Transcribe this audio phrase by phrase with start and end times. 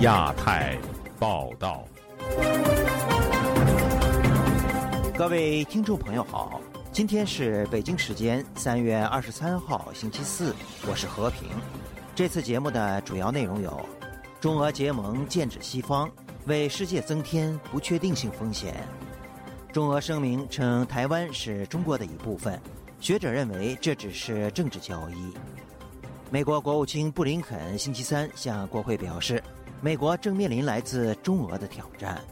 [0.00, 0.76] 亚太
[1.18, 1.86] 报道，
[5.16, 6.60] 各位听众朋友好，
[6.92, 10.54] 今天是北京时间三月二十三号星期四，
[10.86, 11.48] 我是和平。
[12.14, 13.80] 这次节目的主要内容有：
[14.38, 16.10] 中俄结盟剑指西方，
[16.44, 18.74] 为世界增添不确定性风险；
[19.72, 22.60] 中俄声明称台湾是中国的一部分，
[23.02, 25.34] 学者认为这只是政治交易；
[26.30, 29.42] 美国国务卿布林肯星期三向国会表示。
[29.80, 32.22] 美国正面临来自中俄的挑战。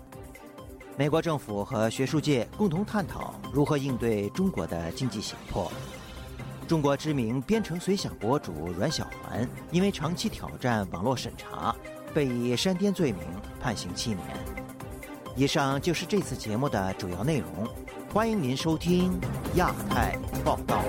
[0.96, 5.68] 美国政府和学术界共同探讨如何应对中国的经济胁迫。
[6.68, 11.74] 中国知名编程随想博主阮小环因为长期挑战网络审查，
[12.14, 13.24] 被以煽颠罪名
[13.60, 14.69] 判刑七年。
[15.40, 17.66] 以上就是这次节目的主要内容，
[18.12, 19.18] 欢迎您收听
[19.54, 20.84] 亚太报道。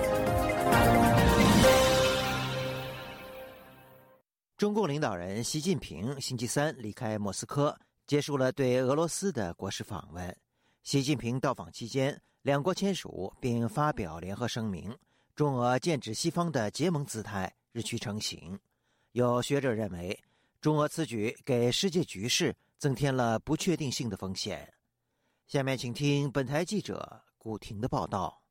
[4.58, 7.74] 中共领导人习近平星期三离开莫斯科，
[8.06, 10.36] 结束了对俄罗斯的国事访问。
[10.82, 14.94] 习近平到访期间，两国签署并发表联合声明，
[15.34, 18.60] 中俄剑指西方的结盟姿态日趋成型。
[19.12, 20.22] 有学者认为，
[20.60, 24.68] 中俄此举给世界局势增添了不确定性的风险。
[25.46, 28.42] 下面请听本台记者古婷的报道。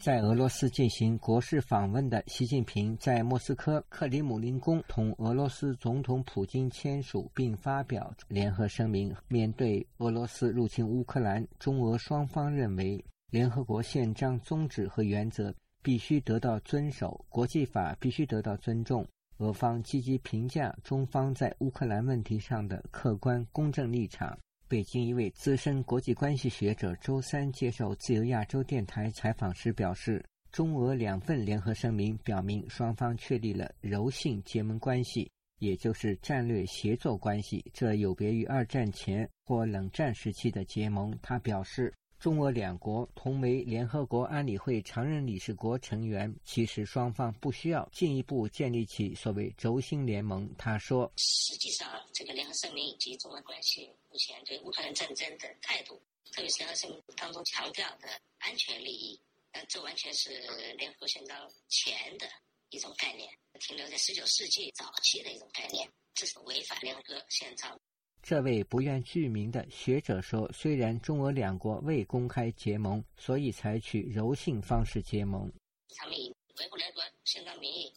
[0.00, 9.14] 在俄罗斯进行国事访问的习近平，在莫斯科克里姆林宫同俄罗斯总统普京签署并发表联合声明。
[9.28, 19.06] 面对俄罗斯入侵乌克兰，中俄双方认为，联合国宪章宗旨和原则必须得到遵守，国际法必须得到尊重。
[19.38, 24.36] 俄方积极评价中方在乌克兰问题上的客观公正立场。
[24.66, 41.16] 北京一位资深国际关系学者周三接受自由亚洲电台采访时表示，中俄两份联合声明表明双方确立了柔性结盟关系，也就是战略协作关系，这有别于二战前或冷战时期的结盟。
[41.22, 41.94] 他表示。
[42.18, 50.52] 中俄两国同为联合国安理会常任理事国成员，其实双方不需要进一步建立起所谓轴心联盟。
[50.58, 55.94] 他说：“实际上，这个联合声明以及中俄关系目前对乌克兰战争的态度，
[56.32, 58.08] 特别是联合声明当中强调的
[58.38, 59.20] 安全利益，
[59.52, 60.30] 那这完全是
[60.76, 62.26] 联合国宪章前的
[62.70, 63.30] 一种概念，
[63.60, 67.80] 停留在十九世纪早期的一种概念，这是违反联合国宪章。”
[68.22, 75.50] 这位不愿具名的学者说：“虽然中俄两国未公开结盟，所以采取柔性方式结盟。
[75.96, 77.92] 他们以维护联合国宪章名义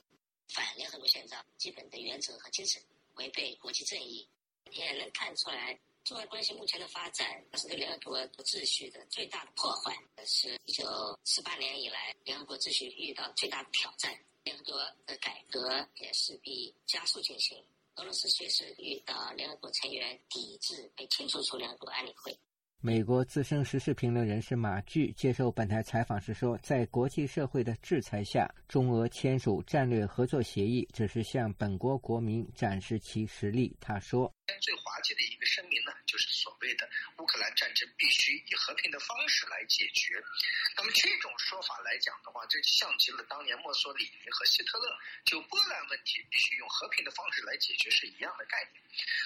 [0.48, 2.82] 反联合国宪章基本的原则和精神，
[3.16, 4.28] 违背国际正义。
[4.72, 9.94] 也能看出来，中俄关系目前的发展是对联合国秩序的最大的破坏，
[10.26, 10.86] 是一九
[11.26, 14.18] 四八年以来联合国秩序遇到最大的挑战。
[14.44, 17.62] 联合国的改革也势必加速进行。”
[17.96, 22.38] 俄罗斯随时遇到联合国成员抵制，被清除出联合国安理会。
[22.84, 40.22] 美国资深时事评论人士马巨接受本台采访时说：“在国际社会的制裁下，中俄签署战略合作协议，只是向本国国民展示其实力。”他说：“最滑稽的一个声明呢，就是所谓的乌克兰战争必须以和平的方式来解决。
[40.76, 44.86] 那么这种说法来讲的话，这像极了当年墨索里尼和希特勒
[45.24, 48.82] 就波兰问题必须用和平的方式来解决是一样的概念。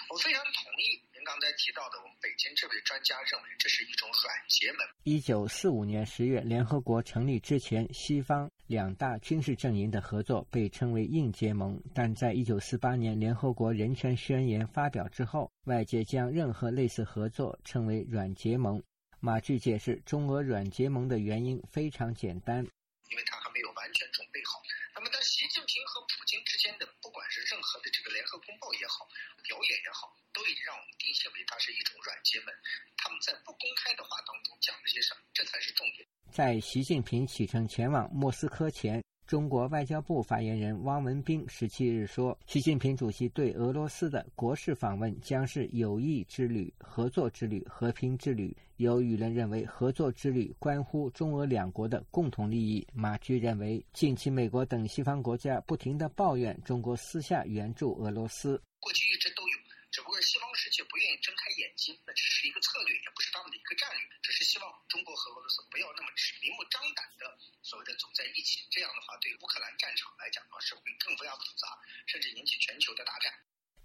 [0.09, 4.87] 我非常同意您刚才提到的，我们北京这位专家认为。”这是一种软结盟。
[5.03, 11.81] 一九四五年十月，联合国成立之前，西方两大军事阵营的合作被称为硬结盟。
[11.93, 18.81] 但在一九四八年联合国人权宣言发表之后，外界将任何类似合作称为软结盟。
[19.19, 24.61] 马具解释，中俄软结盟的原因非常简单，因为他还没有完全准备好。
[24.93, 29.03] 那么，在习近平和普京之间的，不管是任何的这个联合公报也好，
[29.43, 30.15] 表演也好。
[30.35, 32.53] 都已经让我们定性为它是一种软结盟。
[32.97, 35.21] 他们在不公开的话当中讲了些什么？
[35.33, 36.05] 这才是重点。
[36.29, 48.55] 在习近平启程前往莫斯科前，中国外交部发言人汪文斌十七日说，习近平主席对俄罗斯的国事访问将是友谊之旅、合作之旅、和平之旅。
[48.77, 52.85] 有舆论认为，合作之旅关乎中俄两国的共同利益。
[52.93, 59.64] 马驹认为，近期美国等西方国家不停地抱怨中国私下援助俄罗斯，过去一直都有。
[59.95, 66.11] 只不过西方世界不愿意睁开眼睛，那只是一个策略，也不是他们的一个战略，只是希望中国和俄罗斯不要那么
[66.43, 67.23] 明目张胆的
[67.63, 68.59] 所谓的走在一起。
[68.69, 73.31] 这样的话，对乌克兰战场来讲的话，是会更加复杂，甚至引起全球的大战。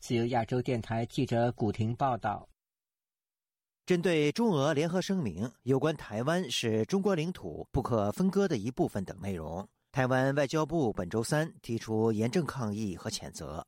[0.00, 2.50] 自由亚洲电台记者古婷报道。
[3.86, 13.64] 针对中俄联合声明有关台湾是中国领土不可分割的一部分等内容，台湾外交部本周三提出严正抗议和谴责。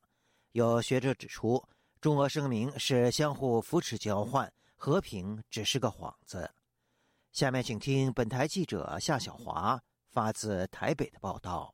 [0.51, 1.65] 有学者指出，
[2.03, 6.53] 中俄声明是相互扶持交换，和平只是个幌子。
[7.31, 11.73] 下面请听本台记者夏小华发自台北的报道。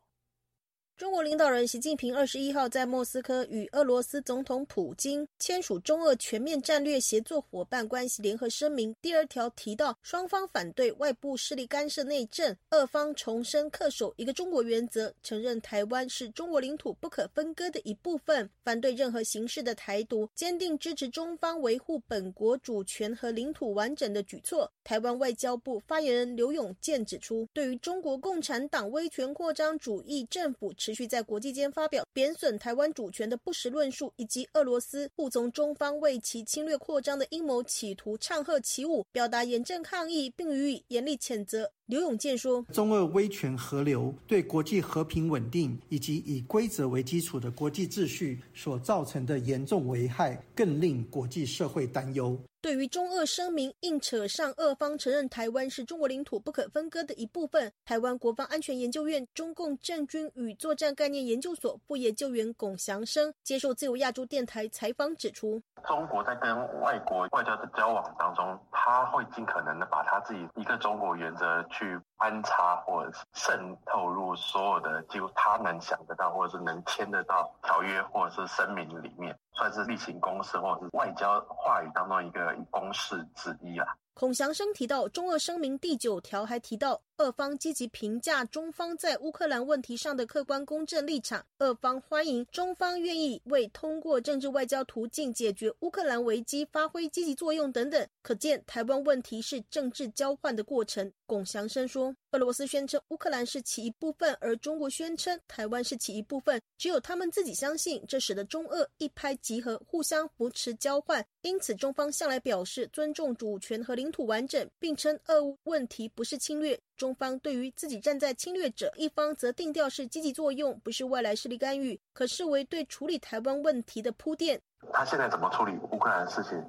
[0.99, 8.93] 中国领导人习近平二十一号在莫斯科与俄罗斯总统普京签署中俄全面战略协作伙伴关系联合声明。
[9.00, 24.69] 第二条提到，双方反对外部势力干涉内政，俄方重申恪守一个中国原则，承认台湾是中国领土不可分割的一部分，反对任何形式的台独，坚定支持中方维护本国主权和领土完整的举措。
[24.83, 30.75] 台湾外交部发言人刘永健指出，对于中国共产党威权扩张主义政府。
[30.88, 41.70] 持续在国际间发表贬损台湾主权的不实论述，以及俄罗斯护从中方为其侵略扩张的阴谋企图唱和起舞，表达严正抗议，并予以严厉谴责。
[41.85, 79.39] 刘永健说：“中俄威权合流对国际和平稳定以及以规则为基础的国际秩序所造成的严重危害，更令国际社会担忧。”对于中俄声明硬扯上俄方承认台湾是中国领土不可分割的一部分，台湾国防安全研究院中共政军与作战概念研究所副研究员龚祥生接受自由亚洲电台采访指出，中国在跟外国外交的交往当中，他会尽可能的把他自己一个中国原则去安插或者渗透入所有的几乎他能想得到或者是能签得到条约或者是声明里面。
[79.59, 83.97] 算是例行公事或者是外交话语当中一个公式之一啊。
[84.19, 98.05] 孔祥生提到，中俄声明第九条还提到，俄方积极评价中方在乌克兰问题上的客观公正立场，俄方欢迎中方愿意为通过政治外交途径解决乌克兰危机发挥积极作用等等。
[98.20, 101.12] 可见，台湾问题是政治交换的过程。
[101.25, 111.25] 龚祥生说，俄罗斯宣称乌克兰是其一部分，而中国宣称台湾是其一部分，只有他们自己相信，这使得中俄一拍即合，互相扶持交换。
[111.49, 114.09] 因此，中方向来表示尊重主权和领。
[114.12, 116.79] 土完整，并称俄乌问题不是侵略。
[116.97, 124.61] 中方对于自己站在侵略者一方，则定调是积极作用，不是外来势力干预，可视为对处理台湾问题的铺垫。
[124.93, 126.62] 他现在怎么处理乌克兰的事情，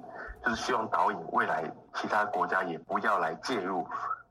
[0.44, 3.86] 就是希望导引未来其他国家也不要来介入。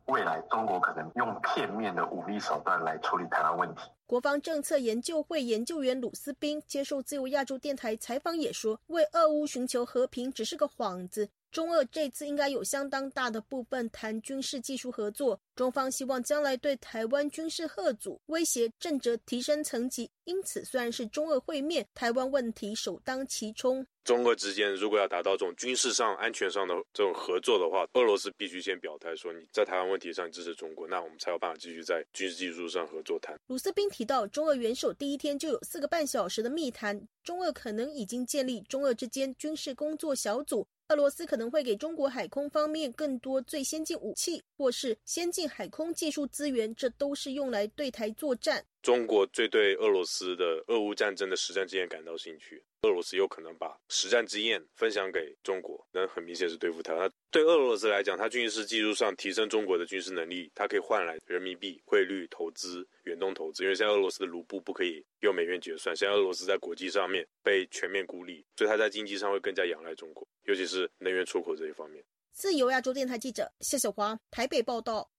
[0.09, 3.81] 未来中国可能用片面的武力手段来处理台湾问题。
[4.07, 11.29] 国防政策研究会研究员鲁斯斌接受自由亚洲电台采访也说，为俄乌寻求和平只是个幌子。
[11.51, 20.09] 中俄这次应该有相当大的部分谈军事技术合作，中方希望将来对台湾军事贺阻威胁正则提升层级。
[20.23, 23.85] 因此，虽然是中俄会面，台湾问题首当其冲。
[24.05, 33.37] 中俄之间如果要达到这种军事上、安全上的这种合作的话，俄罗斯必须先表态说你在台湾问题上支持中国，那我们才有办法继续在军事技术上合作谈。
[33.47, 40.65] 鲁斯宾提到，中俄元首第一天就有四个半小时的密谈，中俄可能已经建立中俄之间军事工作小组。
[40.87, 48.63] 俄罗斯可能会给中国海空方面更多最先进武器，或是先进海空技术资源，这都是用来对台作战。
[48.81, 57.11] 中国最对俄罗斯的俄乌战争的实战经验感到兴趣，俄罗斯有可能把实战经验分享给中国，那很明显是对付台湾。
[57.29, 63.63] 对俄罗斯来讲，它军事技术上提升中国的军事能力，它可以换来人民币汇率投资、远东投资。
[63.63, 72.01] 因为现在俄罗斯的卢布不可以用美元结算，现在俄罗斯在国际上面被全面孤立，所以它在经济上会更加仰赖中国，尤其是能源出口这一方面。
[72.31, 75.11] 自由亚洲电台记者谢小华台北报道。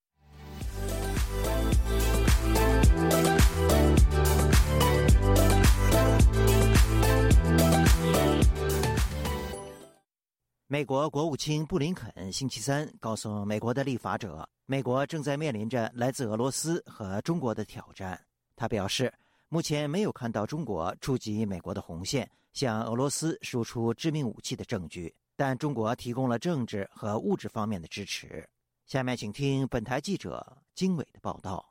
[10.71, 18.17] 美国国务卿布林肯星期三告诉美国的立法者，美国正在面临着来自俄罗斯和中国的挑战。
[18.55, 19.13] 他表示，
[19.49, 28.47] 目前没有看到中国触及美国的红线，向俄罗斯输出致命武器的证据，但中国提供了政治和物质方面的支持。
[28.85, 31.70] 下面请听本台记者经纬的报道。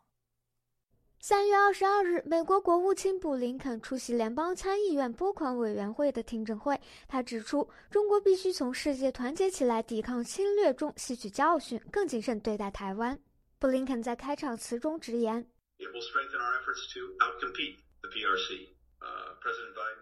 [1.22, 6.80] 三月二十二日，美国国务卿布林肯出席联邦参议院拨款委员会的听证会。
[7.06, 13.20] 他指出，中国必须从世界团结起来抵抗侵略中吸取教训，更谨慎对待台湾。
[13.58, 15.46] 布林肯在开场词中直言：“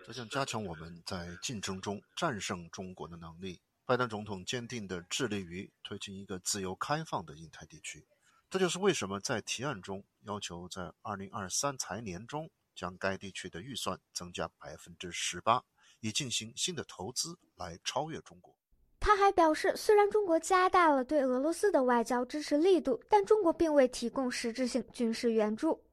[0.06, 8.06] 这将加强我们在竞争中战胜中国的能力。”拜登总统坚定地致力于推进一个自由开放的印太地区。
[8.50, 15.62] 这就是为什么在提案中要求在二零二三财年中将该地区的预算增加百分之十八，
[16.00, 18.56] 以进行新的投资来超越中国。
[19.00, 25.84] 他还表示，虽然中国加大了对俄罗斯的外交支持力度，但中国并未提供实质性军事援助。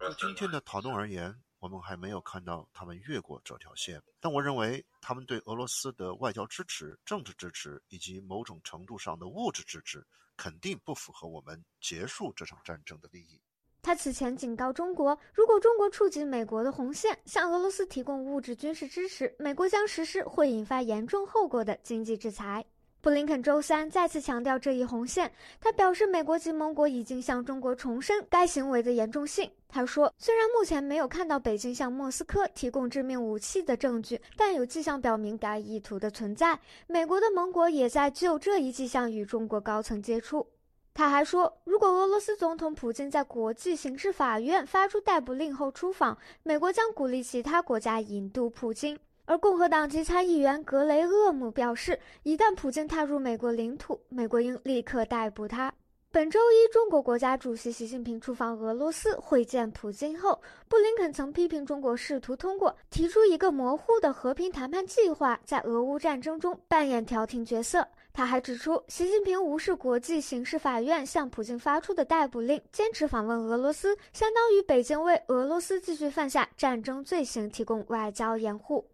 [0.00, 4.02] 就今天的讨论而言，我们还没有看到他们越过这条线。
[4.18, 10.04] 但我认为，他们对俄罗斯的外交支持、政治支持以及某种程度上的物质支持，
[10.36, 13.40] 肯定不符合我们结束这场战争的利益。
[13.80, 22.66] 他此前警告中国，如果中国触及美国的红线，向俄罗斯提供物质军事支持，美国将实施会引发严重后果的经济制裁。
[23.02, 25.32] 布林肯周三再次强调这一红线。
[25.60, 29.50] 他表示，美国及盟国已经向中国重申该行为的严重性。
[29.68, 36.56] 他说，虽然目前没有看到北京向莫斯科提供致命武器的证据，但有迹象表明该意图的存在。
[36.86, 40.46] 美国的盟国也在就这一迹象与中国高层接触。
[40.94, 48.96] 他还说，如果俄罗斯总统普京在国际刑事法院发出逮捕令后出访，美国将鼓励其他国家引渡普京。
[49.32, 55.72] 而共和党籍参议员格雷厄姆表示，一旦普京踏入美国领土，美国应立刻逮捕他。
[56.10, 67.88] 本周一，中国国家主席习近平出访俄罗斯会见普京后，布林肯曾批评中国试图通过提出一个模糊的和平谈判计划，在俄乌战争中扮演调停角色。
[68.12, 78.86] 他还指出，习近平无视国际刑事法院向普京发出的逮捕令，坚持访问俄罗斯，相当于北京为俄罗斯继续犯下战争罪行提供外交掩护。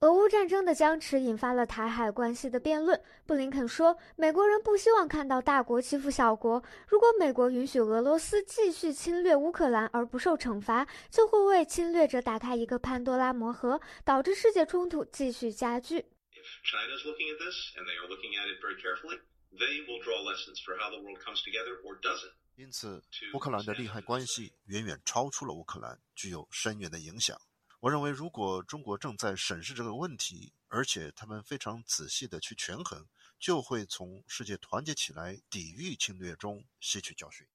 [0.00, 2.98] 俄乌战争的僵持引发了台海关系的辩论。
[3.26, 6.62] 布林肯说：“美国人不希望看到大国欺负小国。
[6.88, 16.06] 如果美国允许俄罗斯继续侵略乌克兰而不受惩罚，就会为侵略者打开一个潘多拉魔盒，导致世界冲突继续加剧。”
[16.64, 19.20] China's looking at this, and they are looking at it very carefully.
[19.52, 22.32] They will draw lessons for how the world comes together or doesn't.
[22.56, 23.02] 因此，
[23.34, 27.36] 乌克兰的利害关系远远超出了乌克兰，具有深远的影响。
[27.80, 33.02] 我认为，如果中国正在审视这个问题，而且他们非常仔细的去权衡，
[33.38, 37.46] 就会从世界团结起来抵御侵略中吸取教训。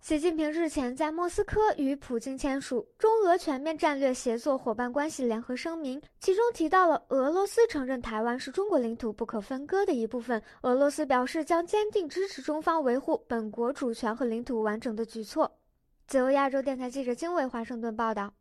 [0.00, 10.40] 习近平日前在莫斯科与普京签署中俄全面战略协作伙伴关系联合声明，其中提到了俄罗斯承认台湾是中国领土不可分割的一部分。
[10.62, 15.58] 俄罗斯表示将坚定支持中方维护本国主权和领土完整的举措。
[16.06, 18.32] 自由亚洲电台记者金伟华盛顿报道。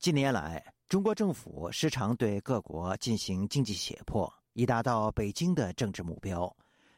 [0.00, 6.50] 近年来，中国政府时常对各国进行经济胁迫，以达到北京的政治目标。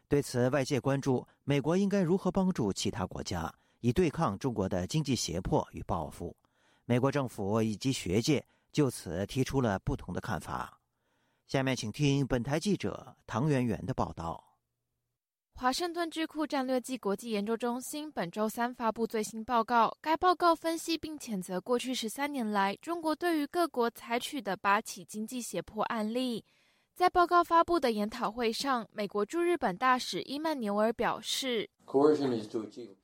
[0.07, 6.37] 对此，外界关注美国应该如何帮助其他国家，以对抗中国的经济胁迫与报复。
[6.85, 10.79] 美国政府以及学界就此提出了不同的看法。
[11.49, 14.52] 下面请听本台记者唐媛媛的报道。
[15.63, 19.97] 华盛顿智库战略暨国际研究中心本周三发布最新报告。
[20.01, 26.45] 该报告分析并谴责过去十三年来中国对于各国采取的八起经济胁迫案例。
[26.97, 31.71] 在报告发布的研讨会上，美国驻日本大使伊曼纽尔表示：“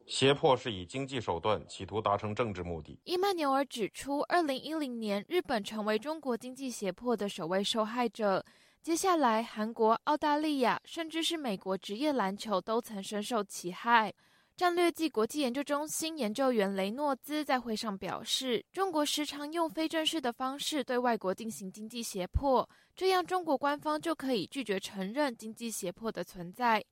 [0.05, 8.45] 胁迫是以经济手段企图达成政治目的。”伊曼纽尔指出，二零一零年日本成为中国经济胁迫的首位受害者。
[8.89, 14.11] 接下来，韩国、澳大利亚，甚至是美国职业篮球都曾深受其害。
[14.57, 22.67] 战略暨国际研究中心研究员雷诺兹在会上表示，中国时常用非正式的方式对外国进行经济胁迫，
[22.97, 26.83] 这样中国官方就可以拒绝承认经济胁迫的存在。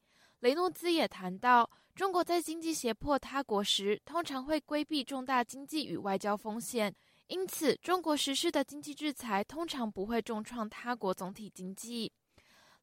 [0.40, 6.94] 雷诺兹也谈到，中国在经济胁迫他国时，通常会规避重大经济与外交风险。
[7.28, 12.12] 因此，中国实施的经济制裁通常不会重创他国总体经济。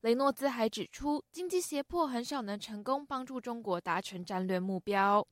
[0.01, 5.25] 雷诺兹还指出，经济胁迫很少能成功帮助中国达成战略目标。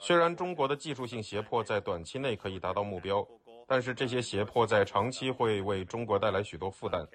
[0.00, 3.26] 虽然中国的技术性胁迫在短期内可以达到目标，
[3.66, 7.06] 但是这些胁迫在长期会为中国带来许多负担。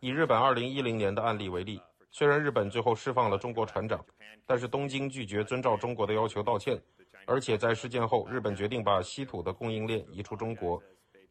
[0.00, 1.80] 以日本2010年的案例为例，
[2.10, 4.04] 虽然日本最后释放了中国船长，
[4.44, 6.82] 但是东京拒绝遵照中国的要求道歉。
[7.26, 10.82] 而且在事件后，日本决定把稀土的供应链移出中国，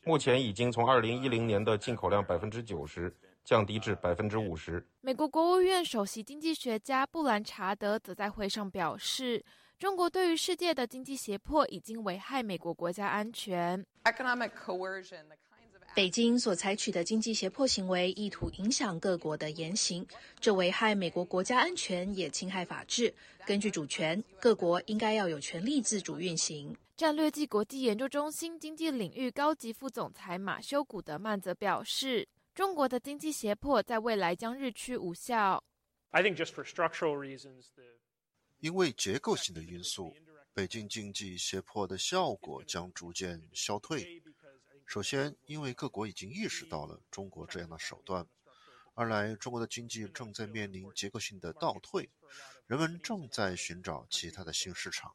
[0.04, 4.86] 目前已经从2010年的进口量百分之九十降低至百分之五十。
[5.02, 9.44] 美国国务院首席经济学家布兰查德则在会上表示，
[9.78, 13.86] 中国对于世界的经济胁迫已经危害美国国家安全。
[15.96, 20.04] 北京所采取的经济胁迫行为，意图影响各国的言行，
[20.40, 23.14] 这危害美国国家安全，也侵害法治。
[23.46, 26.76] 根据主权，各国应该要有权利自主运行。
[26.98, 35.64] 战略暨国际研究中心经济领域高级副总裁马修·古德曼则表示，中国的经济胁迫在未来将日趋无效。
[38.60, 40.12] 因为结构性的因素，
[40.56, 44.23] 北京经济胁迫的效果将逐渐消退。
[44.86, 48.24] 首先，因为各国已经意识到了中国这样的手段；
[48.94, 52.10] 二来，中国的经济正在面临结构性的倒退，
[52.68, 55.13] 人们正在寻找其他的新市场。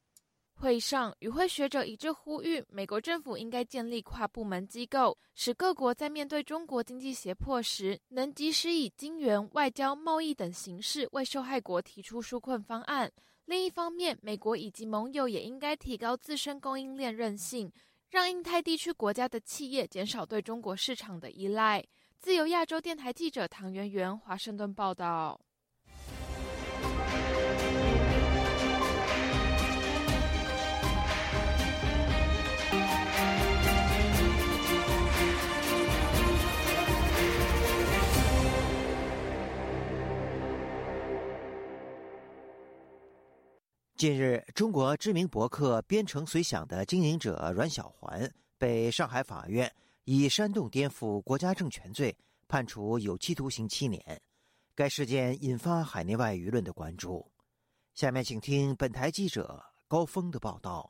[0.54, 13.12] 会上，与会学者一致呼吁，美国政府应该建立跨部门机构，使各国在面对中国经济胁迫时，能及时以金元、外交、贸易等形式为受害国提出纾困方案。
[13.44, 17.72] 另一方面，美国以及盟友也应该提高自身供应链韧性，
[18.10, 21.84] 让印太地区国家的企业减少对中国市场的依赖。
[22.18, 25.40] 自由亚洲电台记者唐媛媛华盛顿报道。
[43.98, 49.68] 近日，中国知名博客“编程随想”的经营者阮小环被上海法院
[50.04, 54.00] 以煽动颠覆国家政权罪判处有期徒刑七年。
[54.76, 57.28] 该事件引发海内外舆论的关注。
[57.92, 60.88] 下面请听本台记者高峰的报道。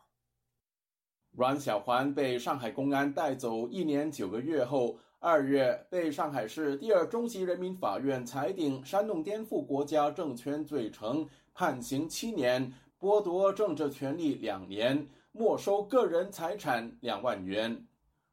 [1.31, 12.71] 阮小环被上海公安带走一年九个月后，二月被上海市第二中级人民法院裁定煽动颠覆国家政权罪成，判刑七年。
[13.01, 17.87] 剥夺政治权利两年，没收个人财产两万元。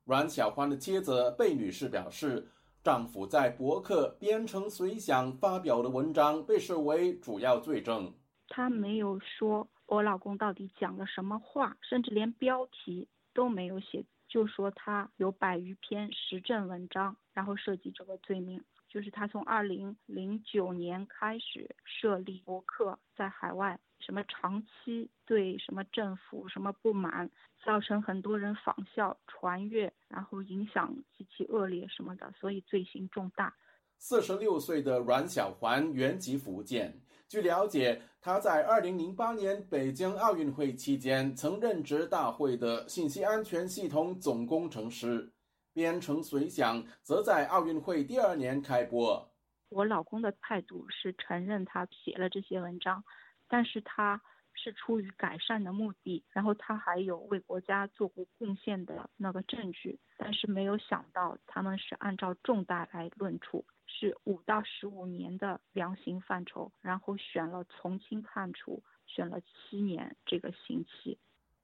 [0.05, 2.49] 阮小欢的妻子贝女士表示，
[2.83, 8.11] 丈夫在博客编程随想发表的文章被视为主要罪证。
[8.47, 18.63] 他没有说我老公到底讲了什么话，甚至连标题都没有写，就说他有百余篇时政文章，然后涉及这个罪名。
[18.87, 23.79] 就是他从二零零九年开始设立博客，在海外。
[23.99, 27.29] 什么长期对什么政府什么不满，
[27.63, 33.55] 造成很多人仿效传阅，然后影响极其恶劣什么的，所以罪行重大。
[33.97, 45.31] 四十六岁的阮小环原籍福建，据了解，他在二零零八年北京奥运会期间曾任职大会的信息安全系统总工程师。
[45.73, 49.29] 编程随想则在奥运会第二年开播。
[49.69, 53.03] 我老公的态度是承认他写了这些文章。
[53.47, 54.21] 但是他
[54.53, 71.19] 是出于改善的目的，然后他还有为国家做过贡献的那个证据，但是没有想到他们是按照重大来论处，是五到十五年的量刑范畴，然后选了从轻判处，选了七年这个刑期。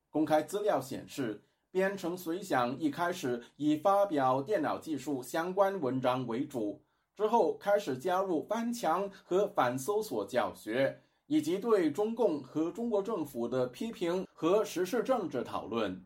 [0.10, 1.42] 公开资料显示，
[1.72, 6.84] 编程随想一开始以发表电脑技术相关文章为主，
[7.16, 11.02] 之后开始加入翻墙和反搜索教学。
[11.32, 15.98] 以及对中共和中国政府的批评和时事政治讨论。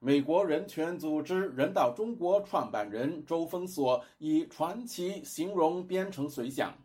[0.00, 6.76] 美国人权组织人道中国创办人周峰所以传奇形容编程随想。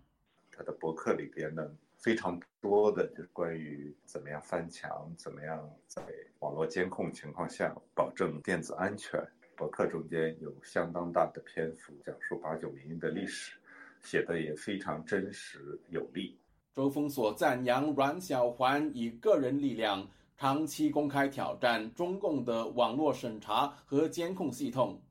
[0.49, 6.01] 他的博客里边呢，非常多的就是关于怎么样翻墙，怎么样在
[6.39, 9.21] 网络监控情况下保证电子安全。
[9.57, 13.57] 博客中间有相当大的篇幅讲述八九民运的历史，
[14.01, 16.37] 写的也非常真实有力。
[16.73, 20.07] 周峰所赞扬阮小环以个人力量
[20.37, 25.01] 长期公开挑战中共的网络审查和监控系统。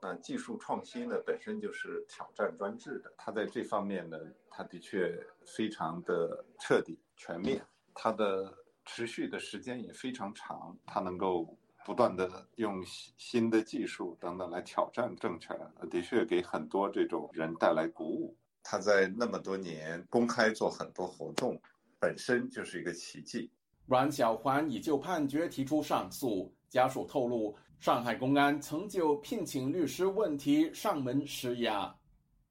[0.00, 3.12] 那技术创新呢，本身就是挑战专制的。
[3.16, 4.18] 他在这方面呢，
[4.50, 7.62] 他的确非常的彻底、全面。
[7.94, 8.52] 他的
[8.84, 10.76] 持续的时间也非常长。
[10.86, 15.56] 他能够不断的用新的技术等等来挑战政权，
[15.90, 18.36] 的确给很多这种人带来鼓舞。
[18.62, 21.60] 他在那么多年公开做很多活动，
[21.98, 23.50] 本身就是一个奇迹。
[23.86, 31.92] 阮小环已就判决提出上诉，家属透露，上海公安曾就聘请律师问题上门施压。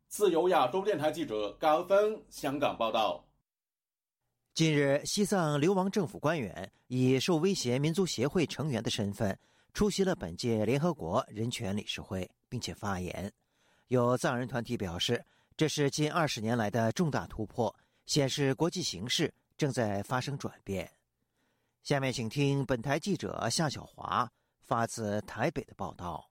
[0.09, 3.25] 自由亚洲电台记者高峰香港报道。
[4.53, 9.35] 近日，西藏流亡政府官员以受威胁民族协会成员的身份
[9.73, 13.31] 出席了本届联合国人权理事会，并且发言。
[13.87, 15.23] 有藏人团体表示。
[15.55, 20.91] 这是近二十年来的重大突破，显示国际形势正在发生转变。
[21.83, 26.30] 下面请听本台记者夏小华发自台北的报道。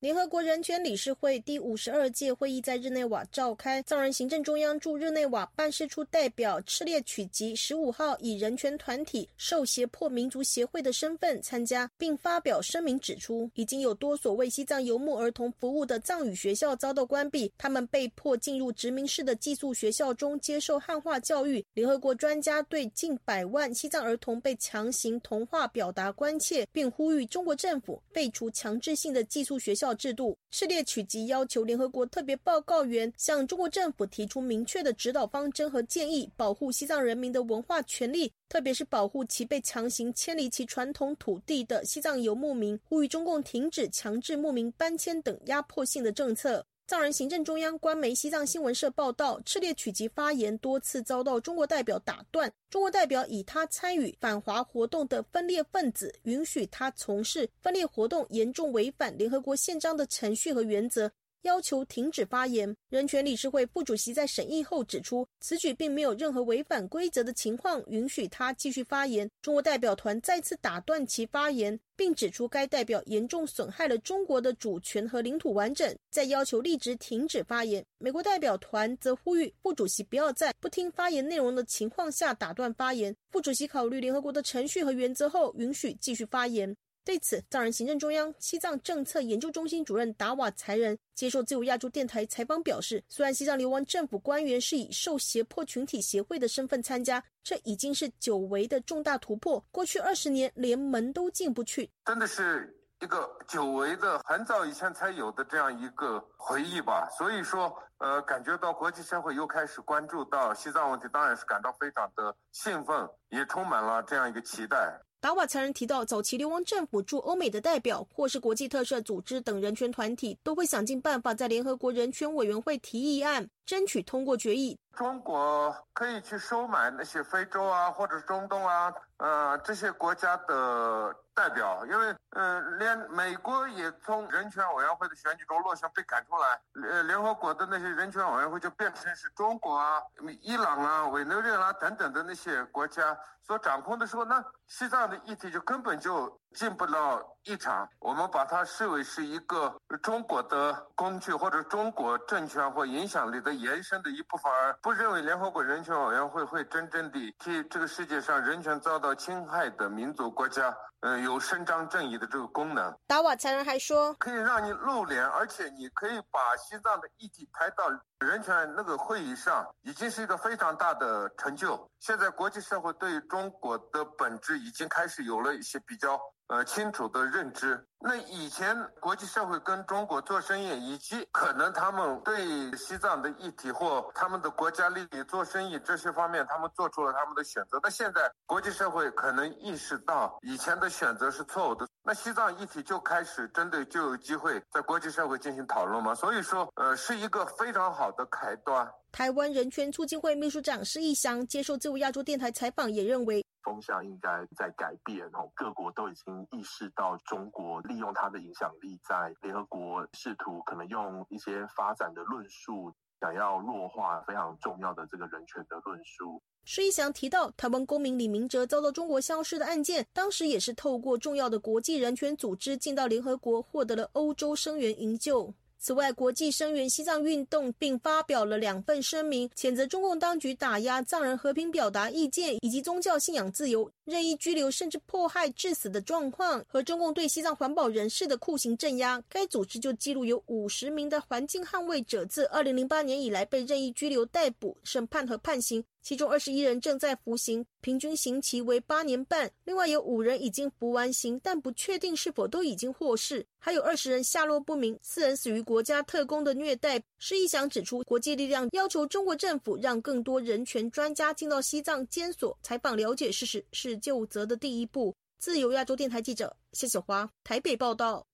[0.00, 21.64] 联合国人权理事会第五十二届会议在日内瓦召开，藏人行政中央驻日内瓦办事处代表赤列曲吉十五号以人权团体受胁迫民族协会的身份参加，并发表声明指出，已经有多所为西藏游牧儿童服务的藏语学校遭到关闭，他们被迫进入殖民式的寄宿学校中接受汉化教育。
[21.72, 29.85] 联合国专家对近百万西藏儿童被强行同化表达关切，并呼吁中国政府废除强制性的寄宿学校。
[29.94, 30.36] 制度。
[30.50, 46.64] 赤列曲吉要求联合国特别报告员向中国政府提出明确的指导方针和建议，保护西藏人民的文化权利，特别是保护其被强行迁离其传统土地的西藏游牧民，呼吁中共停止强制牧民搬迁等压迫性的政策。
[46.86, 52.52] 藏人行政中央官媒西藏新闻社报道，赤烈曲吉发言多次遭到中国代表打断。
[52.70, 61.10] 中国代表以他参与反华活动的分裂分子，允许他从事分裂活动，严重违反联合国宪章的程序和原则。
[61.46, 62.76] 要求停止发言。
[62.90, 69.30] 人权理事会副主席在审议后指出，此举并没有任何违反规则的情况，允许他继续发言。
[69.40, 77.84] 中国代表团再次打断其发言，并指出该代表严重损害了中国的主权和领土完整，在要求立即停止发言。
[77.98, 83.14] 美国代表团则呼吁副主席不要在不听发言内容的情况下打断发言。
[83.30, 86.74] 副主席考虑联合国的程序和原则后，允许继续发言。
[87.06, 99.64] 对此，藏人行政中央西藏政策研究中心主任达瓦才仁接受自由亚洲电台采访表示，虽然西藏流亡政府官员是以受胁迫群体协会的身份参加，这已经是久违的重大突破。
[99.70, 107.08] 过去二十年连门都进不去，真的是一个久违的、很早以前才有的这样一个回忆吧。
[107.16, 115.00] 所以说，呃，感觉到国际社会又开始关注到西藏问题，当然是感到非常的兴奋，也充满了这样一个期待。
[115.26, 124.78] 达瓦才人提到，早期流亡政府驻欧美的代表，或是国际特赦组织等人权团体，都会想尽办法在联合国人权委员会提议案，争取通过决议。
[124.96, 140.02] 中国可以去收买那些非洲啊，或者中东啊，呃，这些国家的代表，因为，呃，连美国也从人权委员会的选举中落选被赶出来，呃，联合国的那些人权委员会就变成是中国啊、
[140.40, 146.40] 伊朗啊、委内瑞拉等等的那些国家所掌控的时候，那西藏的议题就根本就。
[146.56, 160.74] 进不到一场，我们把它视为是一个中国的工具，或者中国政权或影响力的延伸的一部分，而不认为联合国人权委员会会真正的替这个世界上人权遭到侵害的民族国家，
[161.06, 162.92] 嗯，有伸张正义的这个功能。
[163.06, 167.88] 达瓦才人还说，可以让你露脸，而且你可以把西藏的议题抬到
[168.18, 171.88] 人权那个会议上，已经是一个非常大的成就。
[172.00, 176.20] 现在国际社会对中国的本质已经开始有了一些比较。
[176.48, 177.84] 呃，清楚的认知。
[177.98, 187.80] 那以前国际社会跟中国做生意，以及可能他们对西藏的议题或他们的国家利益做生意这些方面，他们做出了他们的选择。
[187.82, 196.14] 那现在国际社会可能意识到以前的选择是错误的，那西藏议题就开始针对就有机会在国际社会进行讨论嘛。
[196.14, 198.86] 所以说，呃，是一个非常好的开端。
[199.10, 203.42] 台湾人权促进会秘书长施义祥接受自由亚洲电台采访，也认为。
[203.66, 216.40] 风向应该在改变，哦，各国都已经意识到中国利用它的影响力，在联合国试图可能用一些发展的论述，想要弱化非常重要的这个人权的论述。
[216.64, 225.52] 施一祥提到，台湾公民李明哲遭到中国消失的案件，当时也是透过重要的国际人权组织进到联合国，获得了欧洲声援营救。
[225.86, 239.22] 此外，国际声援西藏运动，并发表了两份声明，谴责中共当局打压藏人和平表达意见以及宗教信仰自由、任意拘留甚至迫害致死的状况，和中共对西藏环保人士的酷刑镇压。
[239.28, 245.84] 该组织就记录有五十名的环境捍卫者自二零零八年以来被任意拘留、逮捕、审判和判刑。
[246.06, 249.50] 其中二十一人正在服刑，平均刑期为八年半。
[249.64, 253.44] 另外有五人已经服完刑，但不确定是否都已经获释。
[253.58, 257.02] 还有二十人下落不明，四人死于国家特工的虐待。
[257.18, 265.12] 施一祥指出，国际力量要求中国政府让更多人权专家进到西藏监所采访，了解事实是救责的第一步。
[265.40, 268.24] 自由亚洲电台记者谢小华台北报道。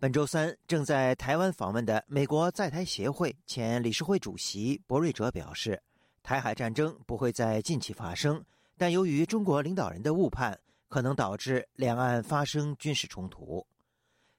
[0.00, 5.78] 本周三，正在台湾访问的美国在台协会前理事会主席博瑞哲表示，
[6.22, 8.42] 台海战争不会在近期发生，
[8.78, 10.58] 但由于中国领导人的误判，
[10.88, 13.66] 可能导致两岸发生军事冲突。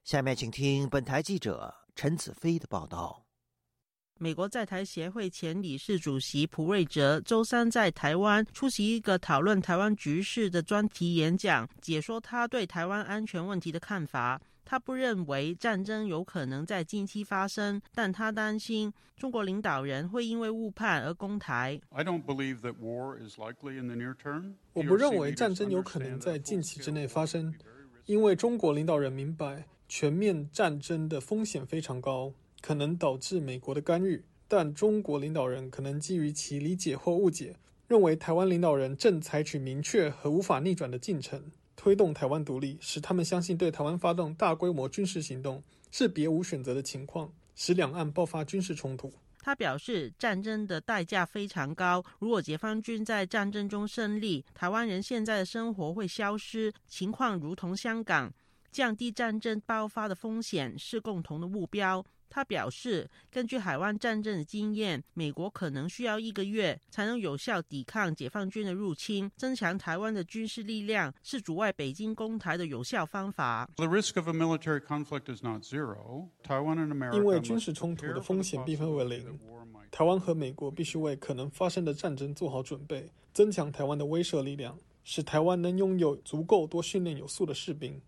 [0.04, 3.24] 下面请听本台记者陈子飞的报道。
[4.18, 14.42] 美国在台协会前理事主席普瑞哲周三在台湾出席一个讨论台湾局势的专题演讲，解说他对台湾安全问题的看法。
[14.64, 21.80] 他不认为战争有可能在近期发生，但他担心中国领导人会因为误判而攻台。
[24.74, 27.54] 我不认为战争有可能在近期之内发生，
[28.06, 34.24] 因为中国领导人明白，全面战争的风险非常高，可能导致美国的干预。
[34.48, 37.56] 但中国领导人可能基于其理解或误解，
[37.88, 41.42] 认为台湾领导人正采取明确和无法逆转的进程，
[41.76, 49.12] 推动台湾独立，使他们相信对台湾发动大规模军事行动是别无选择的情况，使两岸爆发军事冲突。
[49.44, 52.06] 他表示，战争的代价非常高。
[52.20, 58.32] 如果解放军在战争中胜利，台湾人现在的生活会消失，情况如同香港。
[58.72, 62.04] 降低战争爆发的风险是共同的目标。
[62.34, 69.30] 他表示，根据海湾战争的经验，美国可能需要一个月才能有效抵抗解放军的入侵。
[69.36, 73.70] 增强台湾的军事力量是阻碍北京攻台的有效方法。
[73.76, 73.90] 因
[77.26, 79.38] 为军事冲突的风险并非为零，
[79.92, 88.02] 台湾和美国必须为可能发生的战争做好准备，增强台湾的威慑力量，使台湾能拥有足够多训练有素的士兵，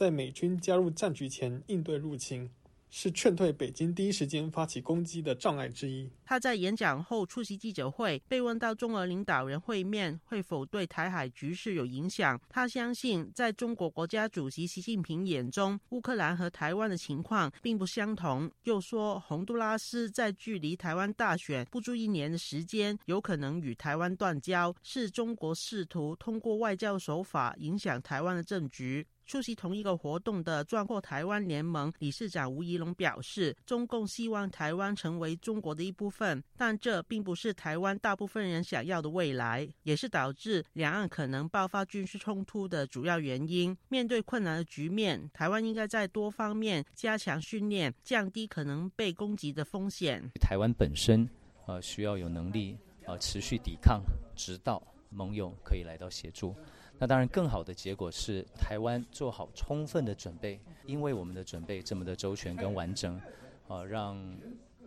[0.00, 2.48] 在美军加入战局前应对入侵。
[2.92, 6.10] 是劝退北京第一时间发起攻击的障碍之一。
[6.24, 18.50] 他在演讲后出席记者会，被问到中俄领导人会面会否对台海局势有影响，他相信在中国国家主席习近平眼中，乌克兰和台湾的情况并不相同。
[18.64, 29.06] 又说，洪都拉斯在距离台湾大选不足一年的时间，有可能与台湾断交，是中国试图通过外交手法影响台湾的政局。
[29.30, 43.76] 出席同一个活动的壮阔台湾联盟理事长吴怡龙表示，中共希望台湾成为中国的一部分，但这并不是台湾大部分人想要的未来，也是导致两岸可能爆发军事冲突的主要原因。
[43.88, 50.20] 面对困难的局面，台湾应该在多方面加强训练，降低可能被攻击的风险。
[50.40, 51.30] 台湾本身，
[51.66, 54.02] 呃，需要有能力，呃，持续抵抗，
[54.34, 56.52] 直到盟友可以来到协助。
[57.00, 63.18] 那当然，更好的结果是台湾做好充分的准备，因为我们的准备这么的周全跟完整，
[63.66, 64.22] 啊，让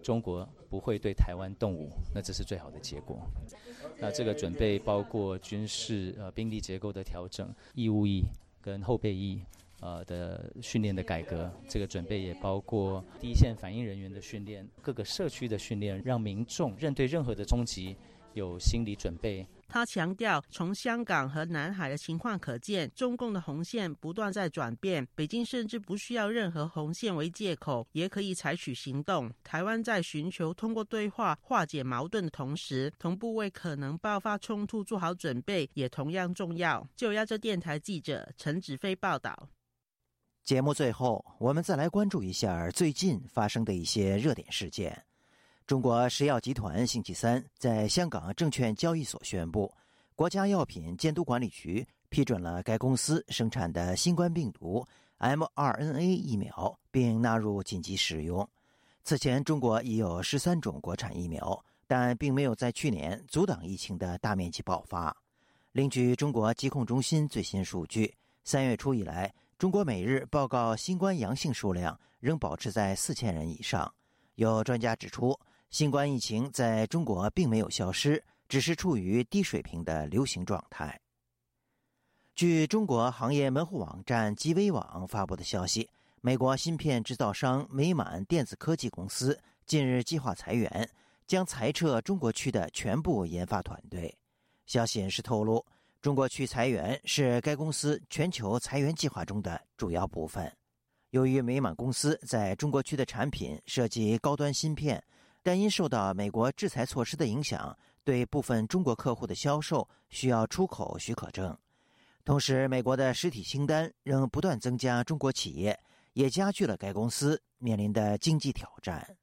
[0.04, 3.18] 中国不会对台湾动武，那这是最好的结果。
[3.98, 8.22] 那这个准备包括军事呃兵力结构的调整、义务役
[8.62, 9.42] 跟后备役
[9.80, 17.96] 呃的训练的改革，这个准备也包括第一线反应人员的训练、各个社区的训练，让民众认对任何的冲击
[18.34, 19.48] 有心理准备。
[19.68, 25.08] 他强调，从香港和南海的情况可见，中共的红线不断在转变。
[25.16, 29.32] 北京甚至不需要任何红线为借口，也可以采取行动。
[29.44, 36.88] 台湾在寻求通过对话化解矛盾的同时，同步为可能爆发冲突做好准备，也同样重要。
[36.96, 39.50] 就亚洲电台记者陈子飞报道。
[40.44, 45.04] 节目最后，我们再来关注一下最近发生的一些热点事件。
[45.66, 49.74] 中国食药集团星期三在香港证券交易所宣布，
[50.14, 54.86] 国家药品监督管理局批准了该公司生产的新冠病毒
[55.20, 58.48] mRNA 疫苗，并纳入紧急使用。
[59.06, 65.16] 此前，中国已有十三种国产疫苗，但并没有在去年阻挡疫情的大面积爆发。
[65.72, 73.90] 另据中国疾控中心最新数据，三月初以来，中国每日报告新冠阳性数量仍保持在四千人以上。
[74.36, 75.40] 有专家指出。
[75.74, 81.02] 新冠疫情在中国并没有消失，只是处于低水平的流行状态。
[82.36, 85.90] 据中国行业门户网站极微网发布的消息，
[86.22, 90.88] 美国芯片制造商美满电子科技公司近日计划裁员，
[91.26, 94.16] 将裁撤中国区的全部研发团队。
[94.68, 95.66] 消息人士透露，
[96.04, 100.56] 中国区裁员是该公司全球裁员计划中的主要部分。
[101.10, 105.04] 由于美满公司在中国区的产品涉及高端芯片。
[105.44, 111.56] 但因受到美国制裁措施的影响，对部分中国客户的销售需要出口许可证。
[112.24, 115.78] 同时，美国的实体清单仍不断增加，中国企业
[116.14, 119.18] 也加剧了该公司面临的经济挑战。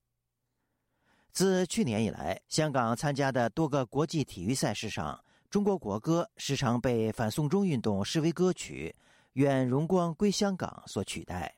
[1.32, 8.94] 自去年以来，香港参加的多个国际体育赛事上，中国国歌时常被反送中运动示威歌曲
[9.32, 11.54] 《愿荣光归香港》所取代。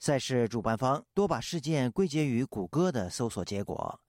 [0.00, 4.00] 赛事主办方多把事件归结于谷歌的搜索结果。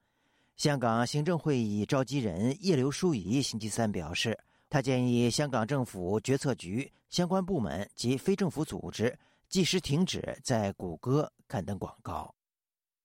[0.55, 9.17] 香港行政会议召集人叶刘淑仪星期三表示，他建议香港政府决策局相关部门及非政府组织
[9.49, 12.33] 即时停止在谷歌刊登广告。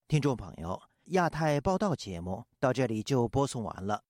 [0.07, 4.01] 听众朋友，亚太报道节目到这里就播送完了，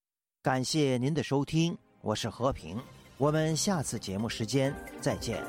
[0.42, 2.78] 感谢您的收听，我是和平，
[3.16, 5.42] 我们下次节目时间再见。